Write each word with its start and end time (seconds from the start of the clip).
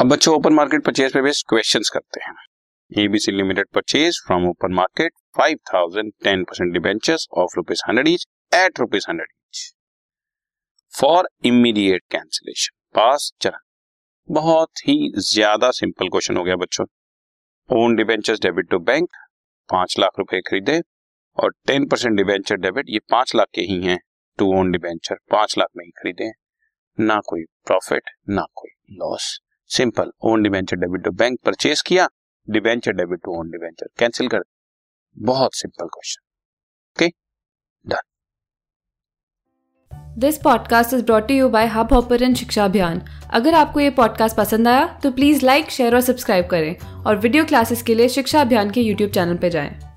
अब 0.00 0.08
बच्चों 0.08 0.34
open 0.34 0.52
market 0.54 0.84
purchase 0.84 1.12
पे 1.12 1.20
बेस्ड 1.22 1.44
क्वेश्चंस 1.48 1.88
करते 1.94 2.20
हैं। 2.24 2.34
ABC 2.92 3.32
limited 3.32 3.66
purchase 3.74 4.20
from 4.26 4.46
open 4.48 4.72
market 4.74 5.12
five 5.36 5.56
thousand 5.72 6.12
ten 6.24 6.44
percent 6.44 6.72
debentures 6.72 7.26
of 7.38 7.56
rupees 7.56 7.82
hundred 7.88 8.08
each 8.08 8.24
at 8.52 8.80
rupees 8.80 9.06
hundred 9.08 9.28
each 9.28 9.62
for 10.92 11.28
immediate 11.46 12.02
cancellation 12.10 12.74
pass 12.94 13.30
चरण। 13.40 13.58
बहुत 14.28 14.86
ही 14.86 14.96
ज़्यादा 15.18 15.70
simple 15.70 16.08
question 16.08 16.36
हो 16.36 16.44
गया 16.44 16.56
बच्चों। 16.56 16.86
Own 17.70 17.96
debentures 17.96 18.40
debit 18.42 18.70
to 18.70 18.78
bank 18.86 19.08
पाँच 19.68 19.98
लाख 19.98 20.18
रुपए 20.18 20.40
खरीदे 20.48 20.80
और 21.38 21.52
टेन 21.66 21.86
परसेंट 21.88 22.16
डिबेंचर 22.16 22.56
डेबिट 22.58 22.90
ये 22.90 23.00
पाँच 23.10 23.34
लाख 23.34 23.48
के 23.54 23.62
ही 23.64 23.80
हैं। 23.82 23.98
टू 24.38 24.52
ओन 24.60 24.72
डिबेंचर 24.72 25.18
पाँच 25.30 25.58
लाख 25.58 25.68
में 25.76 25.84
ही 25.84 25.90
खरीदे। 25.92 26.32
ना 26.98 27.20
कोई 27.28 27.44
प्रॉफिट 27.66 28.10
ना 28.30 28.46
कोई 28.54 28.70
loss 28.98 29.38
simple 29.70 30.10
own 30.20 30.42
debenture 30.42 30.76
debit 30.76 31.04
to 31.04 31.10
bank 31.10 31.38
purchase 31.44 31.82
किया 31.82 32.08
debenture 32.48 32.92
debit 32.92 33.20
to 33.24 33.38
own 33.38 33.50
debenture 33.50 33.86
cancel 33.98 34.28
कर 34.28 34.42
बहुत 35.18 35.54
simple 35.54 35.86
question 35.86 36.22
okay 36.96 37.08
done 37.84 38.08
this 40.18 40.38
podcast 40.38 40.94
is 40.94 41.04
brought 41.04 41.30
you 41.30 41.48
by 41.48 41.66
hub 41.66 41.92
hopper 41.92 42.34
शिक्षा 42.34 42.64
अभियान 42.64 43.00
अगर 43.30 43.54
आपको 43.54 43.80
ये 43.80 43.90
पॉडकास्ट 43.90 44.36
पसंद 44.36 44.68
आया 44.68 44.86
तो 45.02 45.10
प्लीज़ 45.10 45.46
लाइक 45.46 45.70
शेयर 45.70 45.94
और 45.94 46.00
सब्सक्राइब 46.00 46.46
करें 46.46 47.04
और 47.04 47.16
वीडियो 47.16 47.44
क्लासेस 47.44 47.82
के 47.82 47.94
लिए 47.94 48.08
शिक्षा 48.08 48.40
अभियान 48.40 48.70
के 48.70 48.80
यूट्यूब 48.80 49.10
चैनल 49.10 49.36
पर 49.36 49.48
जाएँ। 49.48 49.89